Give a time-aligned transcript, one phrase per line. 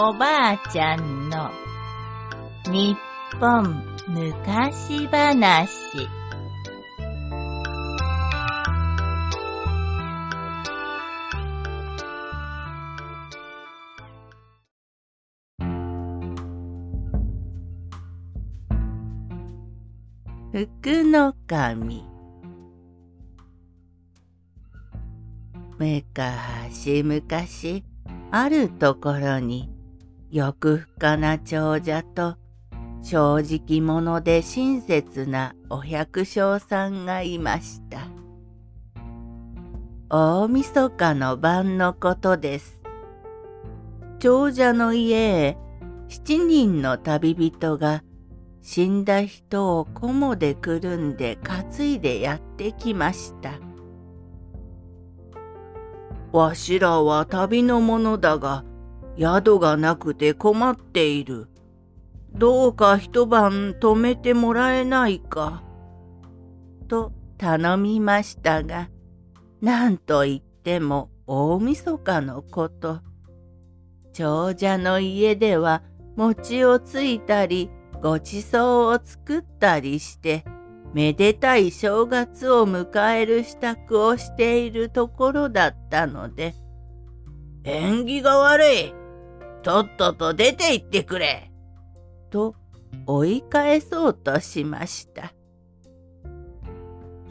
[0.00, 1.50] おばあちゃんの
[2.70, 2.96] 日
[3.40, 6.06] 本昔話。
[20.52, 22.04] 福の神。
[25.76, 27.84] 昔昔
[28.30, 29.77] あるところに
[30.30, 32.36] 欲深な長者と
[33.02, 38.00] 正直者で親切なお百姓さんがいました。
[40.10, 42.82] 大晦日の晩のことです。
[44.18, 45.56] 長者の家へ
[46.08, 48.02] 七人の旅人が
[48.60, 53.52] 死んだ人を菰でくるんで担いでやってきました。
[56.32, 58.64] わしらは旅の者だが、
[59.18, 61.48] 宿がなくて困っている。
[62.32, 65.64] どうか一晩泊めてもらえないか。
[66.86, 68.88] と頼みましたが、
[69.60, 73.00] なんといっても大晦日のこと。
[74.12, 75.82] 長者の家では
[76.16, 77.70] 餅をついたり、
[78.00, 80.44] ごちそうを作ったりして、
[80.94, 86.54] めでたい正月を迎える支度をしているところだったので、
[87.64, 88.94] 縁起が悪い
[89.68, 91.50] とっとと出て行ってくれ
[92.30, 92.54] と
[93.04, 95.34] 追い返そうとしました。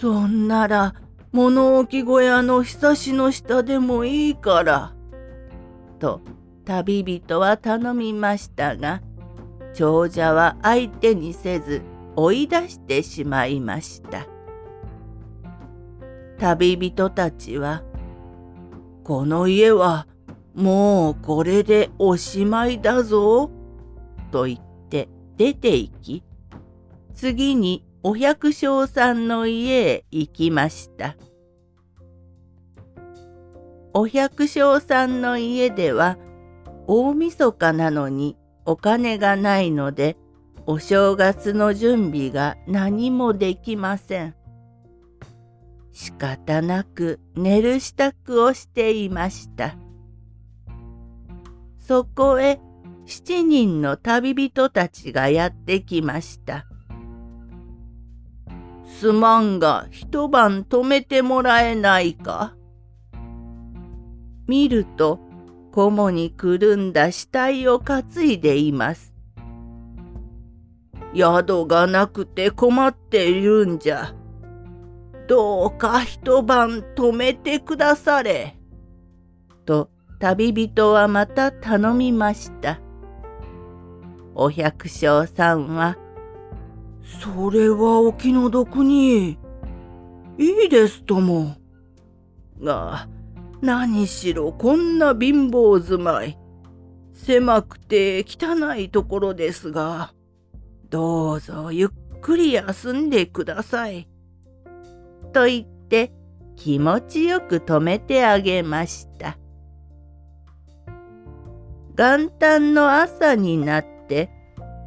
[0.00, 0.94] そんなら
[1.32, 4.94] 物置小屋のひさしの下でもいいから。
[5.98, 6.20] と
[6.64, 9.02] 旅人は頼みましたが
[9.74, 11.82] 長者は相手にせず
[12.14, 14.28] 追い出してしまいました。
[16.38, 17.82] 旅人たちは
[19.02, 20.06] 「この家は
[20.54, 23.50] もうこれでおしまいだぞ」
[24.32, 26.24] と言って出て行き
[27.14, 31.16] 次にお百姓さんの家へ行きました。
[33.92, 36.16] お百姓さんの家では
[36.86, 40.16] 大晦日なのにお金がないので
[40.66, 44.34] お正月の準備が何もできません。
[45.92, 49.74] 仕方なく寝る支度をしていました。
[51.90, 52.60] そこへ
[53.04, 56.64] 七人の旅人たちがやってきました。
[58.86, 62.54] すまんが一晩泊めてもらえないか
[64.46, 65.18] 見ると、
[65.72, 69.12] 菰にくるんだ死体を担いでいます。
[71.12, 74.14] 宿がなくて困っているんじゃ。
[75.26, 78.56] どうか一晩泊めてくだされ。
[79.66, 79.90] と
[80.20, 82.78] 旅人はまた頼みました。
[84.34, 85.96] お百姓さんは、
[87.02, 89.38] それはお気の毒に。
[90.38, 91.56] いいですとも。
[92.62, 93.08] が、
[93.62, 96.38] 何しろこんな貧乏住まい。
[97.14, 100.12] 狭くて汚いところですが、
[100.90, 101.88] どうぞゆっ
[102.20, 104.06] くり休んでください。
[105.32, 106.12] と言って
[106.56, 109.38] 気持ちよく止めてあげました。
[112.00, 114.30] 元旦の朝になって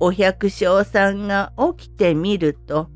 [0.00, 2.90] お百姓さんが起きてみると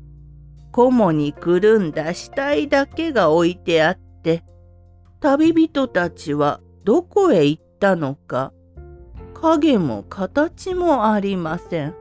[0.73, 4.43] 菰にくるんだ死体だけが置いてあって
[5.21, 8.51] 旅人たちはどこへ行ったのか
[9.33, 11.95] 影も形もありません。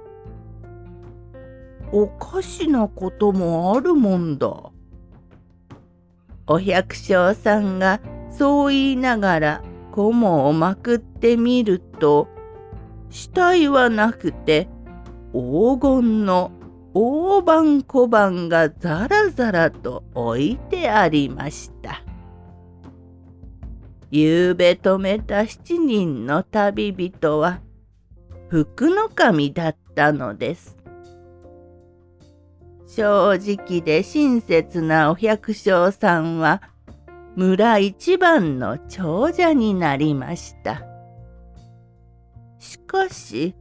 [1.93, 4.73] おかしなこともあるもんだ。
[6.49, 8.01] お百姓さんが
[8.31, 12.29] そう言いながら菰をまくってみると
[13.11, 14.69] 死体はなくて
[15.33, 16.53] 黄金の
[16.93, 22.03] 大判小判がざらざらと置いてありました。
[24.11, 27.61] ゆうべ止めた七人の旅人は
[28.49, 30.77] 福の神だったのです。
[32.89, 36.61] 正直で親切なお百姓さんは
[37.37, 40.83] 村一番の長者になりました。
[42.59, 43.55] しかし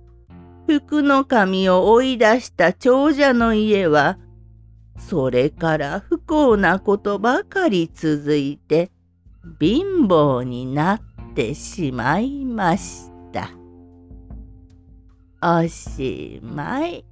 [0.67, 4.19] 福の神を追い出した長者の家は
[4.97, 8.91] それから不幸なことばかり続いて
[9.59, 13.49] 貧乏になってしまいました。
[15.41, 17.08] おしまい。